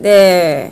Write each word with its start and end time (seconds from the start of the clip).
네. 0.00 0.70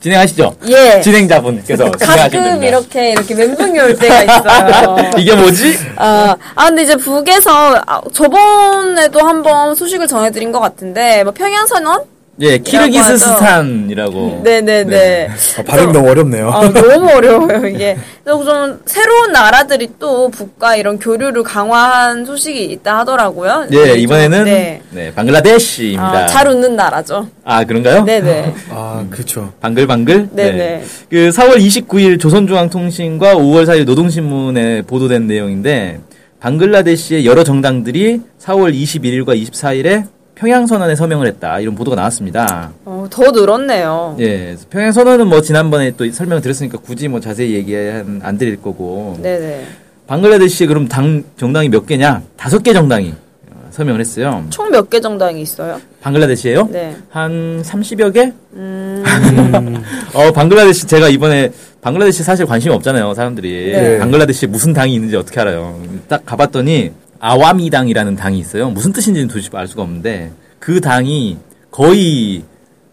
진행하시죠. 0.00 0.56
예. 0.68 1.00
진행자분께서 1.00 1.90
가끔. 1.92 2.62
이렇게 2.64 3.12
이렇게 3.12 3.34
멘붕이 3.36 3.78
올 3.78 3.96
때가 3.96 4.22
있어요. 4.24 5.10
이게 5.16 5.34
뭐지? 5.36 5.78
아, 5.94 6.34
아, 6.56 6.66
근데 6.66 6.82
이제 6.82 6.96
북에서 6.96 7.80
아, 7.86 8.00
저번에도 8.12 9.20
한번 9.20 9.76
소식을 9.76 10.08
전해드린 10.08 10.50
것 10.50 10.58
같은데 10.58 11.22
뭐 11.22 11.32
평양 11.32 11.66
선언? 11.68 12.02
예, 12.40 12.56
키르기스스탄이라고. 12.58 14.40
네네네. 14.42 15.28
아, 15.58 15.62
발음이 15.62 15.92
너무 15.92 16.10
어렵네요. 16.10 16.50
아, 16.50 16.72
너무 16.72 17.10
어려워요, 17.10 17.66
이게. 17.66 17.96
그래서 18.24 18.44
좀 18.44 18.80
새로운 18.86 19.32
나라들이 19.32 19.90
또 19.98 20.30
북과 20.30 20.76
이런 20.76 20.98
교류를 20.98 21.42
강화한 21.42 22.24
소식이 22.24 22.64
있다 22.64 23.00
하더라고요. 23.00 23.66
예, 23.72 23.84
네, 23.84 23.94
이번에는 23.98 24.38
좀, 24.38 24.44
네. 24.46 24.80
네, 24.90 25.12
방글라데시입니다. 25.14 26.02
아, 26.24 26.26
잘 26.26 26.48
웃는 26.48 26.74
나라죠. 26.74 27.28
아, 27.44 27.64
그런가요? 27.64 28.04
네네. 28.04 28.54
아 28.70 29.04
그렇죠. 29.10 29.52
방글방글? 29.60 30.30
네네. 30.32 30.84
그 31.10 31.16
4월 31.30 31.56
29일 31.58 32.18
조선중앙통신과 32.18 33.34
5월 33.34 33.66
4일 33.66 33.84
노동신문에 33.84 34.82
보도된 34.82 35.26
내용인데 35.26 36.00
방글라데시의 36.40 37.26
여러 37.26 37.44
정당들이 37.44 38.20
4월 38.40 38.74
21일과 38.74 39.40
24일에 39.40 40.04
평양선언에 40.42 40.96
서명을 40.96 41.28
했다. 41.28 41.60
이런 41.60 41.76
보도가 41.76 41.94
나왔습니다. 41.94 42.72
어, 42.84 43.06
더 43.08 43.30
늘었네요. 43.30 44.16
예, 44.18 44.56
평양선언은 44.70 45.28
뭐 45.28 45.40
지난번에 45.40 45.92
또 45.96 46.10
설명을 46.10 46.42
드렸으니까 46.42 46.78
굳이 46.78 47.06
뭐 47.06 47.20
자세히 47.20 47.54
얘기 47.54 47.76
안 47.76 48.38
드릴 48.38 48.60
거고. 48.60 49.16
네네. 49.22 49.64
방글라데시에 50.08 50.66
그럼 50.66 50.88
당 50.88 51.22
정당이 51.36 51.68
몇 51.68 51.86
개냐? 51.86 52.22
다섯 52.36 52.60
개 52.64 52.72
정당이 52.72 53.14
어, 53.52 53.68
서명을 53.70 54.00
했어요. 54.00 54.44
총 54.50 54.68
몇 54.72 54.90
개 54.90 55.00
정당이 55.00 55.40
있어요? 55.42 55.80
방글라데시에요? 56.00 56.68
네. 56.72 56.96
한 57.10 57.62
30여 57.64 58.12
개? 58.12 58.32
음, 58.54 59.04
어, 60.12 60.32
방글라데시 60.32 60.88
제가 60.88 61.08
이번에 61.08 61.52
방글라데시 61.82 62.24
사실 62.24 62.46
관심이 62.46 62.74
없잖아요, 62.74 63.14
사람들이. 63.14 63.70
네. 63.72 63.98
방글라데시에 64.00 64.48
무슨 64.48 64.72
당이 64.72 64.92
있는지 64.92 65.14
어떻게 65.14 65.40
알아요? 65.40 65.80
딱 66.08 66.26
가봤더니 66.26 66.90
아와미당이라는 67.22 68.16
당이 68.16 68.38
있어요. 68.40 68.68
무슨 68.70 68.92
뜻인지는 68.92 69.28
도저히 69.28 69.48
알 69.54 69.68
수가 69.68 69.82
없는데 69.82 70.32
그 70.58 70.80
당이 70.80 71.38
거의 71.70 72.42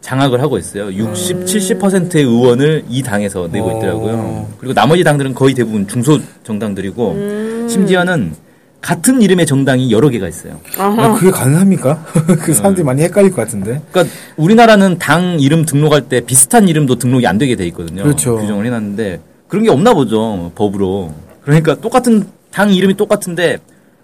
장악을 0.02 0.39
하고 0.39 0.59
있어요. 0.59 0.94
60, 0.94 1.45
70%의 1.45 2.23
의원을 2.23 2.86
이 2.89 3.02
당에서 3.02 3.49
내고 3.52 3.77
있더라고요. 3.77 4.47
그리고 4.59 4.73
나머지 4.75 5.03
당들은 5.03 5.33
거의 5.33 5.55
대부분 5.55 5.88
중소 5.88 6.19
정당들이고 6.44 7.67
심지어는 7.67 8.36
같은 8.81 9.21
이름의 9.21 9.47
정당이 9.47 9.91
여러 9.91 10.09
개가 10.09 10.27
있어요. 10.27 10.59
아, 10.77 11.14
그게 11.16 11.31
가능합니까? 11.31 12.05
그 12.39 12.53
사람들이 12.53 12.86
많이 12.86 13.02
헷갈릴 13.02 13.31
것 13.31 13.38
같은데. 13.38 13.81
그러니까 13.91 14.16
우리나라는 14.38 14.99
당 14.99 15.39
이름 15.39 15.66
등록할 15.66 16.08
때 16.08 16.21
비슷한 16.21 16.69
이름도 16.69 16.95
등록이 16.95 17.25
안 17.25 17.39
되게 17.39 17.55
돼 17.55 17.66
있거든요. 17.67 18.03
그렇죠. 18.03 18.38
규정을 18.38 18.67
해놨는데 18.67 19.21
그런 19.47 19.64
게 19.64 19.71
없나 19.71 19.95
보죠 19.95 20.52
법으로. 20.53 21.14
그러니까 21.41 21.75
똑같은 21.75 22.27
당 22.52 22.71
이름이 22.71 22.95
똑같은데 22.95 23.58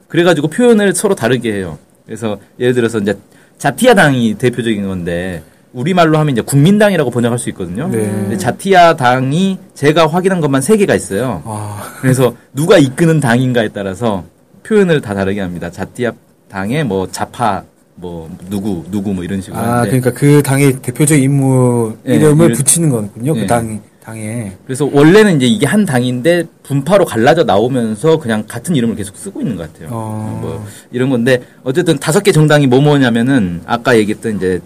그래가지고 0.07 0.47
표현을 0.49 0.93
서로 0.93 1.15
다르게 1.15 1.53
해요. 1.53 1.77
그래서 2.05 2.37
예를 2.59 2.73
들어서 2.73 2.99
이제 2.99 3.17
자티아 3.57 3.93
당이 3.95 4.35
대표적인 4.35 4.87
건데 4.87 5.41
우리말로 5.73 6.17
하면 6.19 6.31
이제 6.33 6.41
국민당이라고 6.41 7.09
번역할 7.11 7.37
수 7.39 7.49
있거든요. 7.49 7.87
네. 7.89 7.97
근데 7.99 8.37
자티아 8.37 8.95
당이 8.95 9.57
제가 9.73 10.07
확인한 10.07 10.39
것만 10.39 10.61
세 10.61 10.77
개가 10.77 10.95
있어요. 10.95 11.41
아 11.45 11.81
그래서 12.01 12.35
누가 12.53 12.77
이끄는 12.77 13.19
당인가에 13.19 13.69
따라서 13.69 14.23
표현을 14.63 15.01
다 15.01 15.13
다르게 15.13 15.41
합니다. 15.41 15.69
자티아 15.69 16.11
당의 16.49 16.83
뭐 16.83 17.07
자파 17.11 17.63
뭐 17.95 18.29
누구 18.49 18.83
누구 18.91 19.13
뭐 19.13 19.23
이런 19.23 19.41
식으로 19.41 19.59
아, 19.59 19.79
하는데 19.79 19.99
그러니까 19.99 20.11
그 20.11 20.41
당의 20.43 20.73
대표적 20.81 21.17
인물 21.19 21.97
예, 22.07 22.15
이름을 22.15 22.45
이름- 22.45 22.57
붙이는 22.57 22.89
거군요. 22.89 23.35
예. 23.37 23.41
그 23.41 23.47
당, 23.47 23.81
당에. 24.05 24.55
그래서 24.65 24.87
원래는 24.91 25.37
이제 25.37 25.47
이게 25.47 25.65
한 25.65 25.85
당인데 25.85 26.43
분파로 26.63 27.05
갈라져 27.05 27.43
나오면서 27.43 28.17
그냥 28.19 28.43
같은 28.47 28.75
이름을 28.75 28.95
계속 28.95 29.17
쓰고 29.17 29.41
있는 29.41 29.55
것 29.55 29.71
같아요. 29.73 29.89
어. 29.91 30.39
뭐 30.41 30.65
이런 30.91 31.09
건데 31.09 31.41
어쨌든 31.63 31.97
다섯 31.97 32.21
개 32.21 32.31
정당이 32.31 32.67
뭐 32.67 32.81
뭐냐면은 32.81 33.61
아까 33.65 33.97
얘기했던 33.97 34.37
이제 34.37 34.61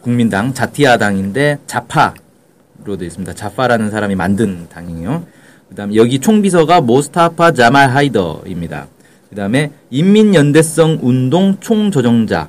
국민당 0.00 0.54
자티아 0.54 0.98
당인데 0.98 1.58
자파로 1.66 2.96
되어 2.98 3.06
있습니다. 3.06 3.34
자파라는 3.34 3.90
사람이 3.90 4.14
만든 4.14 4.68
당이에요. 4.68 5.24
그다음에 5.70 5.96
여기 5.96 6.20
총비서가 6.20 6.80
모스타파 6.80 7.52
자말 7.52 7.90
하이더입니다. 7.90 8.86
그다음에 9.30 9.72
인민연대성 9.90 11.00
운동 11.02 11.56
총조정자 11.58 12.48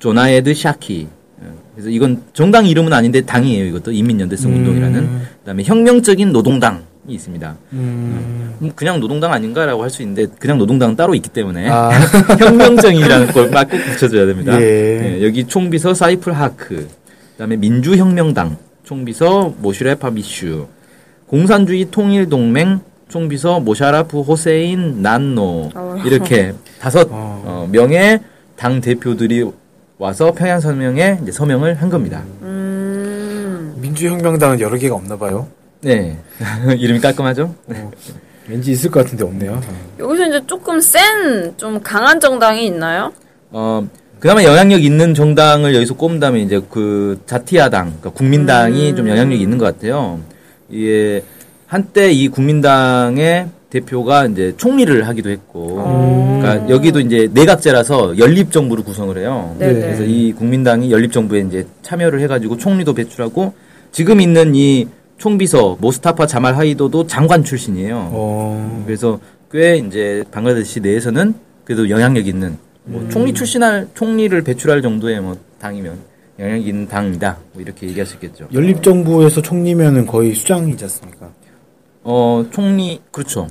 조나에드 0.00 0.54
샤키. 0.54 1.19
예, 1.80 1.82
그래서 1.82 1.90
이건 1.90 2.22
정당 2.32 2.66
이름은 2.66 2.92
아닌데 2.92 3.22
당이에요. 3.22 3.64
이것도 3.66 3.92
인민연대성 3.92 4.52
운동이라는. 4.52 5.08
그다음에 5.40 5.62
혁명적인 5.64 6.30
노동당이 6.32 6.80
있습니다. 7.08 7.56
음. 7.72 8.54
음, 8.60 8.72
그냥 8.76 9.00
노동당 9.00 9.32
아닌가라고 9.32 9.82
할 9.82 9.90
수 9.90 10.02
있는데 10.02 10.26
그냥 10.38 10.58
노동당은 10.58 10.94
따로 10.96 11.14
있기 11.14 11.28
때문에 11.30 11.68
아. 11.70 11.90
혁명정이라는 12.38 13.28
걸 13.28 13.50
막 13.50 13.68
꼭 13.70 13.78
붙여줘야 13.78 14.26
됩니다. 14.26 14.60
예. 14.60 15.16
예, 15.18 15.24
여기 15.24 15.44
총비서 15.46 15.94
사이풀 15.94 16.32
하크, 16.34 16.86
그다음에 17.32 17.56
민주혁명당 17.56 18.56
총비서 18.84 19.54
모슈레파 19.58 20.10
미슈, 20.10 20.66
공산주의 21.26 21.86
통일동맹 21.90 22.80
총비서 23.08 23.60
모샤라프 23.60 24.20
호세인 24.20 25.02
난노 25.02 25.70
이렇게 26.04 26.52
다섯 26.80 27.08
어. 27.10 27.42
어, 27.44 27.68
명의 27.72 28.20
당 28.56 28.80
대표들이 28.80 29.50
와서 30.00 30.32
평양 30.32 30.58
서명에 30.60 31.18
이제 31.22 31.30
서명을 31.30 31.74
한 31.74 31.90
겁니다. 31.90 32.22
음, 32.40 33.74
민주혁명당은 33.76 34.58
여러 34.58 34.78
개가 34.78 34.94
없나 34.94 35.14
봐요. 35.14 35.46
네, 35.82 36.16
이름이 36.78 37.00
깔끔하죠? 37.00 37.54
어, 37.66 37.90
왠지 38.48 38.70
있을 38.70 38.90
것 38.90 39.04
같은데 39.04 39.24
없네요. 39.24 39.60
여기서 39.98 40.26
이제 40.26 40.40
조금 40.46 40.80
센, 40.80 41.54
좀 41.58 41.82
강한 41.82 42.18
정당이 42.18 42.64
있나요? 42.64 43.12
어, 43.50 43.86
그나마 44.18 44.42
영향력 44.42 44.82
있는 44.82 45.12
정당을 45.12 45.74
여기서 45.74 45.92
꼽는다면 45.96 46.40
이제 46.40 46.62
그 46.70 47.20
자티아당, 47.26 47.96
그러니까 48.00 48.10
국민당이 48.10 48.96
좀 48.96 49.06
영향력이 49.06 49.42
있는 49.42 49.58
것 49.58 49.66
같아요. 49.66 50.18
이게 50.70 51.22
한때 51.66 52.10
이 52.10 52.28
국민당의 52.28 53.48
대표가 53.70 54.26
이제 54.26 54.52
총리를 54.56 55.06
하기도 55.06 55.30
했고, 55.30 55.76
그러니까 55.76 56.68
여기도 56.68 57.00
이제 57.00 57.28
내각제라서 57.32 58.18
연립 58.18 58.50
정부를 58.52 58.84
구성을 58.84 59.16
해요. 59.16 59.54
네네. 59.58 59.80
그래서 59.80 60.02
이 60.02 60.32
국민당이 60.32 60.90
연립 60.90 61.12
정부에 61.12 61.40
이제 61.40 61.66
참여를 61.82 62.20
해가지고 62.20 62.56
총리도 62.58 62.94
배출하고 62.94 63.54
지금 63.92 64.20
있는 64.20 64.54
이 64.54 64.88
총비서 65.18 65.78
모스타파 65.80 66.26
자말 66.26 66.56
하이도도 66.56 67.06
장관 67.06 67.44
출신이에요. 67.44 68.10
어, 68.12 68.82
그래서 68.86 69.20
꽤 69.52 69.76
이제 69.76 70.24
방글라데시 70.30 70.80
내에서는 70.80 71.34
그래도 71.64 71.90
영향력 71.90 72.26
있는 72.26 72.56
뭐 72.84 73.06
총리 73.10 73.34
출신할 73.34 73.88
총리를 73.94 74.40
배출할 74.42 74.80
정도의 74.82 75.20
뭐 75.20 75.36
당이면 75.60 75.98
영향력 76.38 76.66
있는 76.66 76.88
당이다 76.88 77.38
뭐 77.52 77.62
이렇게 77.62 77.86
얘기할 77.86 78.06
수 78.06 78.14
있겠죠. 78.14 78.48
연립 78.54 78.82
정부에서 78.82 79.42
총리면은 79.42 80.06
거의 80.06 80.34
수장이지 80.34 80.84
않습니까? 80.84 81.30
어 82.02 82.46
총리 82.50 83.00
그렇죠. 83.10 83.46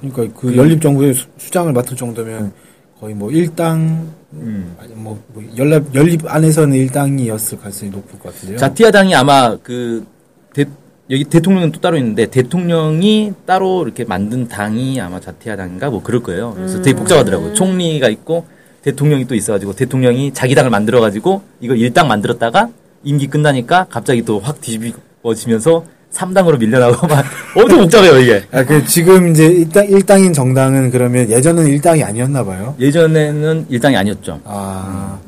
그러니까 0.00 0.38
그 0.38 0.56
연립 0.56 0.80
정부의 0.80 1.14
수- 1.14 1.26
수장을 1.38 1.72
맡을 1.72 1.96
정도면 1.96 2.52
거의 2.98 3.14
뭐 3.14 3.30
일당, 3.30 4.08
음. 4.34 4.74
아니 4.78 4.92
뭐, 4.94 5.22
뭐 5.32 5.42
연립, 5.56 5.94
연립 5.94 6.20
안에서는 6.26 6.76
일당이었을 6.76 7.58
가능성이 7.58 7.90
높을 7.90 8.18
것 8.18 8.32
같은데요. 8.34 8.58
자티아 8.58 8.90
당이 8.90 9.14
아마 9.14 9.56
그 9.62 10.04
대, 10.52 10.64
여기 11.10 11.24
대통령은 11.24 11.72
또 11.72 11.80
따로 11.80 11.96
있는데 11.96 12.26
대통령이 12.26 13.32
따로 13.46 13.82
이렇게 13.84 14.04
만든 14.04 14.48
당이 14.48 15.00
아마 15.00 15.18
자티아 15.18 15.56
당인가 15.56 15.88
뭐 15.90 16.02
그럴 16.02 16.22
거예요. 16.22 16.52
그래서 16.54 16.82
되게 16.82 16.96
복잡하더라고요. 16.96 17.54
총리가 17.54 18.08
있고 18.10 18.46
대통령이 18.82 19.26
또 19.26 19.34
있어가지고 19.34 19.74
대통령이 19.74 20.32
자기 20.34 20.54
당을 20.54 20.70
만들어가지고 20.70 21.42
이걸 21.60 21.78
일당 21.78 22.06
만들었다가 22.08 22.68
임기 23.04 23.28
끝나니까 23.28 23.86
갑자기 23.88 24.22
또 24.22 24.38
확 24.40 24.60
뒤집어지면서 24.60 25.84
3당으로 26.12 26.58
밀려나고 26.58 27.06
막 27.06 27.24
엄청 27.56 27.78
복잡해요 27.80 28.18
이게. 28.18 28.42
아, 28.52 28.64
그 28.64 28.84
지금 28.84 29.30
이제 29.30 29.46
일당 29.46 29.86
일당인 29.88 30.32
정당은 30.32 30.90
그러면 30.90 31.28
예전은 31.30 31.66
일당이 31.66 32.02
아니었나 32.02 32.44
봐요. 32.44 32.74
예전에는 32.80 33.66
일당이 33.68 33.96
아니었죠. 33.96 34.40
아, 34.44 35.18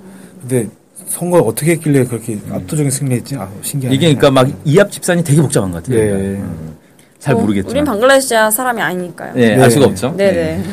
근데 0.41 0.69
선거를 1.07 1.45
어떻게 1.47 1.73
했길래 1.73 2.05
그렇게 2.05 2.39
압도적인 2.51 2.91
승리했지? 2.91 3.37
아, 3.37 3.49
신기하네. 3.63 3.95
이게 3.95 4.15
그러니까 4.15 4.31
막 4.31 4.49
이합 4.65 4.91
집산이 4.91 5.23
되게 5.23 5.41
복잡한 5.41 5.71
것 5.71 5.83
같아요. 5.83 5.99
네. 6.05 6.11
음, 6.13 6.77
잘 7.19 7.35
뭐, 7.35 7.43
모르겠지만. 7.43 7.71
우린 7.71 7.85
방글라데시아 7.85 8.51
사람이 8.51 8.81
아니니까요. 8.81 9.35
네, 9.35 9.57
네. 9.57 9.63
알 9.63 9.71
수가 9.71 9.87
없죠. 9.87 10.15
네네. 10.17 10.65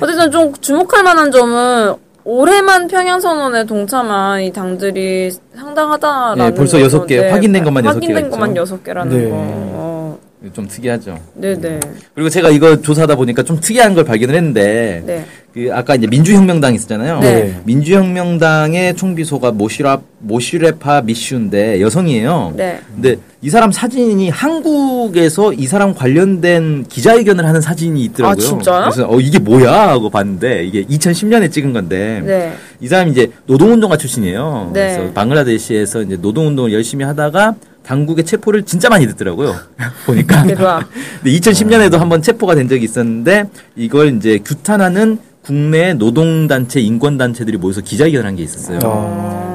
어쨌든 0.00 0.30
좀 0.30 0.52
주목할 0.60 1.02
만한 1.02 1.30
점은 1.32 1.94
올해만 2.24 2.86
평양 2.88 3.20
선언에 3.20 3.64
동참한 3.64 4.42
이 4.42 4.52
당들이 4.52 5.30
상당하다라는 5.56 6.44
네, 6.46 6.54
벌써 6.54 6.76
거죠. 6.76 6.84
여섯 6.84 7.06
개, 7.06 7.18
확인된 7.28 7.64
것만 7.64 7.84
여섯 7.84 7.94
확인된 7.96 8.16
개가 8.24 8.30
것만. 8.30 8.56
여섯 8.56 8.82
개라는 8.84 9.16
네. 9.16 9.28
거. 9.28 9.34
어, 9.34 10.18
좀 10.52 10.66
특이하죠. 10.68 11.18
네네. 11.34 11.80
그리고 12.14 12.28
제가 12.28 12.50
이거 12.50 12.80
조사하다 12.80 13.16
보니까 13.16 13.42
좀 13.42 13.58
특이한 13.60 13.94
걸 13.94 14.04
발견을 14.04 14.34
했는데 14.34 15.02
네. 15.04 15.24
그 15.52 15.68
아까 15.70 15.94
이제 15.94 16.06
민주혁명당 16.06 16.74
있었잖아요. 16.74 17.20
네. 17.20 17.60
민주혁명당의 17.64 18.96
총비소가 18.96 19.52
모시라 19.52 20.00
모시레파 20.20 21.02
미슈인데 21.02 21.82
여성이에요. 21.82 22.54
네. 22.56 22.80
근데 22.94 23.16
이 23.42 23.50
사람 23.50 23.70
사진이 23.70 24.30
한국에서 24.30 25.52
이 25.52 25.66
사람 25.66 25.94
관련된 25.94 26.86
기자회견을 26.88 27.44
하는 27.44 27.60
사진이 27.60 28.02
있더라고요. 28.04 28.32
아, 28.32 28.34
진짜요? 28.34 28.80
그래서 28.84 29.06
어 29.10 29.20
이게 29.20 29.38
뭐야 29.38 29.90
하고 29.90 30.08
봤는데 30.08 30.64
이게 30.64 30.84
2010년에 30.84 31.52
찍은 31.52 31.74
건데 31.74 32.22
네. 32.24 32.54
이 32.80 32.88
사람이 32.88 33.10
이제 33.10 33.30
노동운동가 33.44 33.98
출신이에요. 33.98 34.70
네. 34.72 34.96
그래서 34.96 35.12
방글라데시에서 35.12 36.02
이제 36.02 36.16
노동운동을 36.16 36.72
열심히 36.72 37.04
하다가 37.04 37.56
당국의 37.84 38.24
체포를 38.24 38.64
진짜 38.64 38.88
많이 38.88 39.06
듣더라고요. 39.08 39.54
보니까. 40.06 40.44
대박. 40.44 40.88
근데 41.22 41.38
2010년에도 41.38 41.98
한번 41.98 42.22
체포가 42.22 42.54
된 42.54 42.68
적이 42.68 42.84
있었는데 42.84 43.44
이걸 43.76 44.16
이제 44.16 44.38
규탄하는 44.38 45.18
국내 45.42 45.92
노동단체, 45.94 46.80
인권단체들이 46.80 47.56
모여서 47.58 47.80
기자회견을 47.80 48.26
한게 48.26 48.44
있었어요. 48.44 48.78
어, 48.84 49.51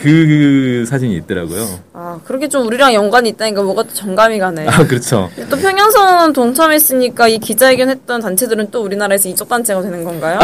그 0.00 0.84
사진이 0.86 1.16
있더라고요. 1.16 1.66
아, 1.92 2.20
그렇게 2.24 2.48
좀 2.48 2.66
우리랑 2.66 2.94
연관이 2.94 3.30
있다니까 3.30 3.62
뭐가 3.62 3.82
또 3.82 3.92
정감이 3.92 4.38
가네. 4.38 4.66
아, 4.68 4.86
그렇죠. 4.86 5.28
또 5.50 5.56
평양선 5.56 6.32
동참했으니까 6.32 7.26
이 7.28 7.38
기자회견 7.38 7.90
했던 7.90 8.20
단체들은 8.20 8.70
또 8.70 8.82
우리나라에서 8.82 9.28
이적 9.28 9.48
단체가 9.48 9.82
되는 9.82 10.04
건가요? 10.04 10.38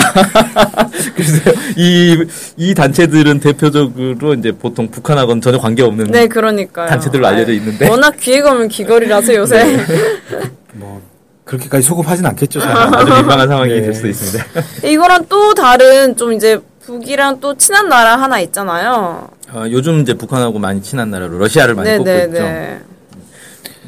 그래서 1.14 1.52
이, 1.76 2.24
이 2.56 2.74
단체들은 2.74 3.38
대표적으로 3.40 4.34
이제 4.34 4.50
보통 4.50 4.88
북한하고는 4.90 5.40
전혀 5.40 5.58
관계없는 5.58 6.06
네, 6.06 6.26
그러니까요. 6.26 6.88
단체들로 6.88 7.26
알려져 7.26 7.52
있는데. 7.52 7.88
워낙 7.88 8.16
기회가 8.16 8.66
귀걸이라서 8.66 9.34
요새. 9.36 9.86
뭐 10.74 11.00
그렇게까지 11.44 11.86
소급하진 11.86 12.26
않겠죠. 12.26 12.58
잘. 12.58 12.76
아주 12.76 13.12
민망한 13.12 13.46
상황이 13.46 13.72
네. 13.72 13.82
될 13.82 13.94
수도 13.94 14.08
있습니다. 14.08 14.88
이거랑 14.88 15.26
또 15.28 15.54
다른 15.54 16.16
좀 16.16 16.32
이제 16.32 16.58
북이랑 16.84 17.40
또 17.40 17.56
친한 17.56 17.88
나라 17.88 18.16
하나 18.16 18.40
있잖아요. 18.40 19.28
어, 19.54 19.64
요즘 19.70 20.00
이제 20.00 20.14
북한하고 20.14 20.58
많이 20.58 20.82
친한 20.82 21.10
나라로 21.10 21.38
러시아를 21.38 21.74
많이 21.76 21.96
꼽고 21.98 22.10
있죠. 22.10 22.28
네네네. 22.32 22.80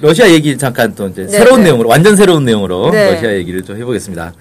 러시아 0.01 0.29
얘기 0.31 0.57
잠깐 0.57 0.95
또 0.95 1.09
이제 1.09 1.23
네, 1.23 1.29
새로운 1.29 1.61
네. 1.61 1.65
내용으로 1.65 1.89
완전 1.89 2.15
새로운 2.15 2.45
내용으로 2.45 2.91
네. 2.91 3.15
러시아 3.15 3.33
얘기를 3.33 3.63
좀 3.63 3.77
해보겠습니다. 3.77 4.33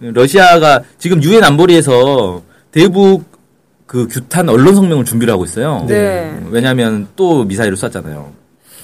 러시아가 0.00 0.82
지금 0.98 1.22
유엔 1.22 1.44
안보리에서 1.44 2.42
대북 2.72 3.24
그 3.86 4.08
규탄 4.08 4.48
언론 4.48 4.74
성명을 4.74 5.04
준비를 5.04 5.32
하고 5.32 5.44
있어요. 5.44 5.84
네. 5.86 6.36
왜냐하면 6.50 7.06
또 7.14 7.44
미사일을 7.44 7.76
쐈잖아요. 7.76 8.32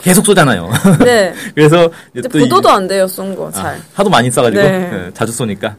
계속 0.03 0.25
쏘잖아요. 0.25 0.71
네. 1.05 1.35
그래서 1.55 1.91
이제 2.15 2.29
또 2.29 2.39
보도도 2.39 2.69
이- 2.69 2.73
안 2.73 2.87
돼요, 2.87 3.07
쏜 3.09 3.35
거, 3.35 3.49
아, 3.49 3.51
잘. 3.51 3.81
하도 3.95 4.09
많이 4.09 4.31
쏴가지고 4.31 4.55
네. 4.55 4.91
예, 5.07 5.11
자주 5.13 5.33
쏘니까. 5.33 5.75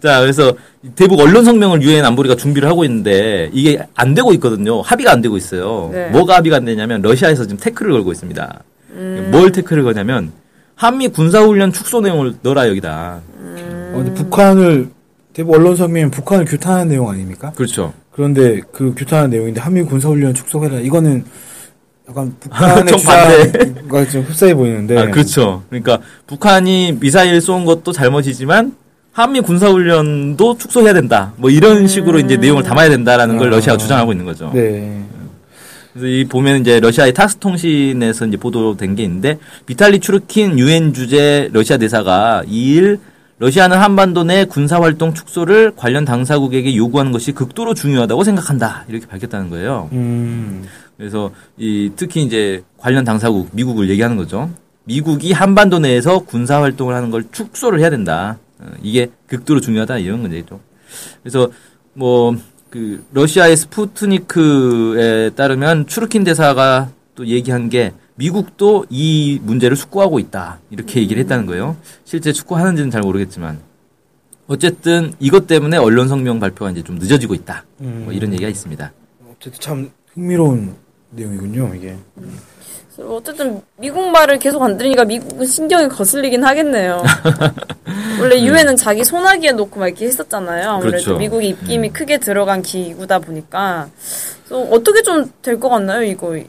네. 0.00 0.08
자 0.08 0.20
그래서 0.20 0.54
대북 0.94 1.20
언론 1.20 1.44
성명을 1.44 1.82
유엔 1.82 2.04
안보리가 2.04 2.36
준비를 2.36 2.68
하고 2.68 2.84
있는데 2.84 3.50
이게 3.52 3.78
안 3.94 4.14
되고 4.14 4.32
있거든요. 4.34 4.80
합의가 4.80 5.12
안 5.12 5.20
되고 5.20 5.36
있어요. 5.36 5.90
네. 5.92 6.08
뭐가 6.10 6.36
합의가 6.36 6.56
안 6.56 6.64
되냐면 6.64 7.02
러시아에서 7.02 7.44
지금 7.44 7.58
태클을 7.58 7.92
걸고 7.92 8.12
있습니다. 8.12 8.62
음. 8.92 9.28
뭘 9.32 9.52
태클을 9.52 9.82
거냐면 9.84 10.32
한미 10.74 11.08
군사훈련 11.08 11.72
축소 11.72 12.00
내용을 12.00 12.34
넣어라 12.42 12.68
여기다. 12.68 13.20
어, 13.38 13.92
근데 13.96 14.14
북한을 14.14 14.88
대북 15.32 15.54
언론 15.54 15.76
성명은 15.76 16.10
북한을 16.10 16.44
규탄하는 16.44 16.88
내용 16.88 17.08
아닙니까? 17.08 17.52
그렇죠. 17.54 17.92
그런데 18.10 18.60
그 18.72 18.94
규탄하는 18.94 19.30
내용인데 19.30 19.60
한미 19.60 19.82
군사훈련 19.82 20.34
축소해라. 20.34 20.80
이거는 20.80 21.24
약간 22.08 22.34
북한의. 22.40 22.86
주장과 23.52 24.08
좀 24.08 24.22
흡사해 24.22 24.54
보이는데. 24.54 24.98
아, 24.98 25.10
그렇죠. 25.10 25.62
그러니까 25.70 26.00
북한이 26.26 26.98
미사일 27.00 27.40
쏜 27.40 27.64
것도 27.64 27.92
잘못이지만 27.92 28.74
한미 29.12 29.42
군사훈련도 29.42 30.56
축소해야 30.58 30.94
된다. 30.94 31.34
뭐 31.36 31.50
이런 31.50 31.86
식으로 31.86 32.18
이제 32.18 32.36
내용을 32.36 32.62
담아야 32.62 32.88
된다라는 32.88 33.36
걸 33.36 33.48
아. 33.48 33.50
러시아가 33.56 33.76
주장하고 33.76 34.12
있는 34.12 34.24
거죠. 34.24 34.50
네. 34.54 35.04
그래서 35.92 36.06
이 36.06 36.24
보면 36.24 36.62
이제 36.62 36.80
러시아의 36.80 37.12
타스 37.12 37.36
통신에서 37.36 38.26
이제 38.26 38.38
보도된 38.38 38.94
게 38.94 39.02
있는데 39.02 39.38
비탈리 39.66 40.00
추르킨 40.00 40.58
유엔 40.58 40.94
주재 40.94 41.50
러시아 41.52 41.76
대사가 41.76 42.42
2일 42.48 42.98
러시아는 43.38 43.76
한반도 43.76 44.24
내 44.24 44.46
군사 44.46 44.80
활동 44.80 45.12
축소를 45.12 45.72
관련 45.76 46.06
당사국에게 46.06 46.74
요구하는 46.76 47.12
것이 47.12 47.32
극도로 47.32 47.74
중요하다고 47.74 48.24
생각한다. 48.24 48.84
이렇게 48.88 49.06
밝혔다는 49.06 49.50
거예요. 49.50 49.90
음. 49.92 50.64
그래서 50.96 51.32
이 51.58 51.90
특히 51.96 52.22
이제 52.22 52.62
관련 52.78 53.04
당사국 53.04 53.50
미국을 53.52 53.90
얘기하는 53.90 54.16
거죠. 54.16 54.48
미국이 54.84 55.32
한반도 55.32 55.80
내에서 55.80 56.20
군사 56.20 56.62
활동을 56.62 56.94
하는 56.94 57.10
걸 57.10 57.24
축소를 57.30 57.80
해야 57.80 57.90
된다. 57.90 58.38
어, 58.62 58.72
이게 58.82 59.10
극도로 59.26 59.60
중요하다 59.60 59.98
이런 59.98 60.20
문제죠. 60.20 60.60
그래서 61.22 61.50
뭐 61.94 62.36
그 62.72 63.04
러시아의 63.12 63.54
스푸트니크에 63.58 65.30
따르면 65.34 65.86
추르킨 65.86 66.24
대사가 66.24 66.90
또 67.14 67.26
얘기한 67.26 67.68
게 67.68 67.92
미국도 68.14 68.86
이 68.88 69.38
문제를 69.42 69.76
숙고하고 69.76 70.18
있다 70.18 70.58
이렇게 70.70 71.00
얘기를 71.00 71.22
했다는 71.22 71.44
거예요. 71.44 71.76
실제 72.04 72.32
숙고하는지는 72.32 72.90
잘 72.90 73.02
모르겠지만 73.02 73.60
어쨌든 74.46 75.12
이것 75.20 75.46
때문에 75.46 75.76
언론 75.76 76.08
성명 76.08 76.40
발표가 76.40 76.70
이제 76.70 76.82
좀 76.82 76.96
늦어지고 76.96 77.34
있다. 77.34 77.66
뭐 78.04 78.12
이런 78.14 78.32
얘기가 78.32 78.48
있습니다. 78.48 78.90
어쨌든 79.30 79.60
참 79.60 79.90
흥미로운 80.14 80.74
내용이군요, 81.10 81.74
이게. 81.76 81.98
어쨌든 82.98 83.60
미국 83.78 84.10
말을 84.10 84.38
계속 84.38 84.62
안 84.62 84.76
들으니까 84.76 85.04
미국은 85.04 85.46
신경이 85.46 85.88
거슬리긴 85.88 86.44
하겠네요. 86.44 87.02
원래 88.20 88.38
유엔은 88.40 88.76
자기 88.76 89.02
손아귀에 89.04 89.52
놓고 89.52 89.80
막 89.80 89.86
이렇게 89.88 90.06
했었잖아요. 90.06 90.68
아무래도 90.68 90.90
그렇죠. 90.90 91.16
미국의 91.18 91.48
입김이 91.50 91.90
크게 91.90 92.18
들어간 92.18 92.60
기구다 92.62 93.18
보니까 93.18 93.88
어떻게 94.70 95.00
좀 95.02 95.30
될 95.40 95.58
것 95.58 95.70
같나요? 95.70 96.02
이거 96.02 96.36
이 96.36 96.44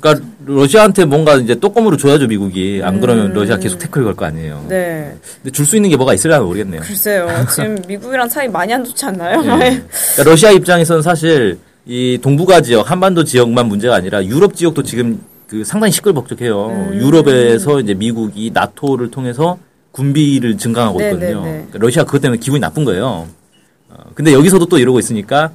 그러니까 0.00 0.24
러시아한테 0.46 1.04
뭔가 1.04 1.34
이제 1.34 1.54
또꼼으로 1.56 1.96
줘야죠 1.96 2.26
미국이 2.28 2.80
안 2.84 3.00
그러면 3.00 3.32
러시아 3.32 3.56
계속 3.56 3.78
태클 3.78 4.04
걸 4.04 4.14
거 4.14 4.24
아니에요. 4.26 4.64
네. 4.68 5.16
근데 5.42 5.50
줄 5.50 5.66
수 5.66 5.74
있는 5.76 5.90
게 5.90 5.96
뭐가 5.96 6.14
있을려나 6.14 6.42
모르겠네요. 6.44 6.80
글쎄요. 6.82 7.26
지금 7.52 7.76
미국이랑 7.88 8.28
사이 8.28 8.46
많이 8.48 8.72
안 8.72 8.84
좋지 8.84 9.04
않나요? 9.06 9.40
예. 9.40 9.44
그러니까 9.44 10.22
러시아 10.24 10.50
입장에서는 10.52 11.02
사실 11.02 11.58
이 11.84 12.18
동북아 12.22 12.60
지역 12.60 12.88
한반도 12.90 13.24
지역만 13.24 13.66
문제가 13.66 13.96
아니라 13.96 14.24
유럽 14.24 14.54
지역도 14.54 14.82
지금 14.84 15.20
그 15.48 15.64
상당히 15.64 15.92
시끌벅적해요. 15.92 16.66
음. 16.66 16.94
유럽에서 17.00 17.80
이제 17.80 17.94
미국이 17.94 18.50
나토를 18.52 19.10
통해서 19.10 19.58
군비를 19.92 20.58
증강하고 20.58 20.98
네, 20.98 21.06
있거든요. 21.08 21.40
네, 21.42 21.50
네. 21.50 21.56
그러니까 21.70 21.78
러시아 21.80 22.04
그것 22.04 22.20
때문에 22.20 22.38
기분이 22.38 22.60
나쁜 22.60 22.84
거예요. 22.84 23.26
어, 23.88 23.96
근데 24.14 24.32
여기서도 24.34 24.66
또 24.66 24.78
이러고 24.78 24.98
있으니까 24.98 25.50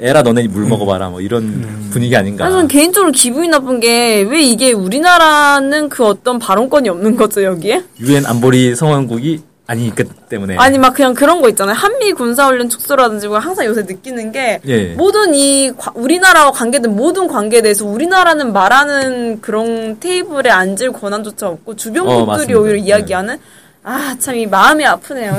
에라 0.00 0.22
너네 0.22 0.48
물 0.48 0.66
먹어봐라 0.66 1.10
뭐 1.10 1.20
이런 1.20 1.88
분위기 1.90 2.16
아닌가. 2.16 2.46
아, 2.46 2.50
저는 2.50 2.68
개인적으로 2.68 3.12
기분이 3.12 3.46
나쁜 3.48 3.78
게 3.80 4.22
왜 4.28 4.42
이게 4.42 4.72
우리나라는 4.72 5.90
그 5.90 6.04
어떤 6.06 6.38
발언권이 6.38 6.88
없는 6.88 7.14
거죠 7.16 7.44
여기에? 7.44 7.84
유엔 8.00 8.24
안보리 8.26 8.74
성원국이 8.74 9.40
아니기 9.66 10.04
때문에. 10.28 10.56
아니 10.58 10.76
막 10.78 10.92
그냥 10.94 11.14
그런 11.14 11.40
거 11.40 11.48
있잖아요. 11.48 11.74
한미 11.74 12.12
군사훈련 12.12 12.68
축소라든지 12.68 13.28
뭐 13.28 13.38
항상 13.38 13.64
요새 13.64 13.82
느끼는 13.82 14.30
게 14.30 14.60
예. 14.66 14.88
모든 14.94 15.32
이 15.34 15.72
과- 15.76 15.92
우리나라와 15.94 16.52
관계된 16.52 16.94
모든 16.94 17.26
관계에 17.28 17.62
대해서 17.62 17.86
우리나라는 17.86 18.52
말하는 18.52 19.40
그런 19.40 19.98
테이블에 20.00 20.50
앉을 20.50 20.92
권한조차 20.92 21.48
없고 21.48 21.72
어, 21.72 21.76
주변국들이 21.76 22.26
맞습니다. 22.26 22.60
오히려 22.60 22.74
네. 22.76 22.82
이야기하는 22.82 23.38
아참 23.82 24.34
이 24.36 24.46
마음이 24.46 24.84
아프네요. 24.84 25.34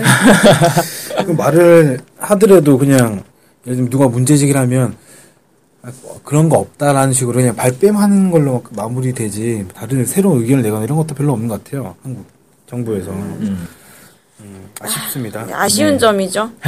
그 1.26 1.32
말을 1.32 2.00
하더라도 2.18 2.78
그냥 2.80 3.24
예를 3.68 3.76
들면 3.78 3.90
누가 3.92 4.08
문제제기를 4.08 4.60
하면 4.62 4.96
아, 5.84 5.92
뭐 6.02 6.20
그런 6.24 6.50
거 6.50 6.58
없다라는 6.58 7.14
식으로 7.14 7.36
그냥 7.38 7.56
발뺌하는 7.56 8.32
걸로 8.32 8.64
마무리되지 8.72 9.68
다른 9.76 10.04
새로운 10.06 10.42
의견을 10.42 10.64
내거나 10.64 10.84
이런 10.84 10.98
것도 10.98 11.14
별로 11.14 11.34
없는 11.34 11.48
것 11.48 11.64
같아요. 11.64 11.96
한국 12.04 12.26
정부에서 12.68 13.12
음. 13.12 13.68
음, 14.42 14.70
아쉽습니다. 14.82 15.48
아쉬운 15.54 15.98
점이죠. 15.98 16.52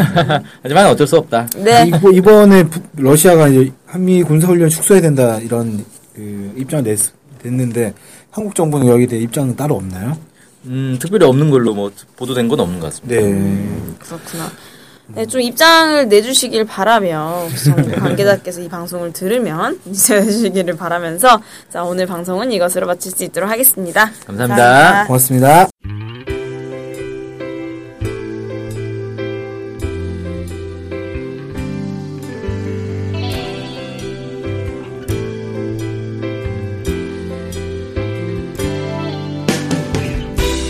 하지만 0.64 0.88
어쩔 0.88 1.06
수 1.06 1.18
없다. 1.18 1.48
네. 1.58 1.86
이번- 1.88 2.14
이번에 2.14 2.64
부- 2.64 2.80
러시아가 2.96 3.48
이제 3.50 3.72
한미 3.86 4.24
군사훈련 4.24 4.70
축소해야 4.70 5.02
된다 5.02 5.38
이런 5.40 5.84
그 6.16 6.54
입장을 6.58 6.84
냈, 6.84 7.00
냈는데 7.44 7.94
한국 8.32 8.56
정부는 8.56 8.88
여기에 8.88 9.08
대해 9.08 9.22
입장은 9.24 9.56
따로 9.56 9.76
없나요? 9.76 10.18
음, 10.66 10.98
특별히 11.00 11.26
없는 11.26 11.50
걸로 11.50 11.74
뭐 11.74 11.92
보도된 12.16 12.48
건 12.48 12.60
없는 12.60 12.80
것 12.80 12.88
같습니다. 12.88 13.16
네. 13.22 13.96
그렇구나. 14.00 14.52
네, 15.10 15.26
좀 15.26 15.40
입장을 15.40 16.10
내주시길 16.10 16.66
바라며 16.66 17.48
관계자께서 18.00 18.60
이 18.62 18.68
방송을 18.68 19.14
들으면 19.14 19.80
해주시기를 19.88 20.76
바라면서 20.76 21.42
자 21.70 21.84
오늘 21.84 22.06
방송은 22.06 22.52
이것으로 22.52 22.88
마칠 22.88 23.12
수 23.14 23.24
있도록 23.24 23.50
하겠습니다. 23.50 24.12
감사합니다. 24.26 25.06
고맙습니다. 25.08 25.68